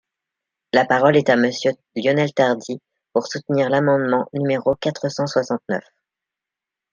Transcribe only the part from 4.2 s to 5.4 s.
numéro quatre cent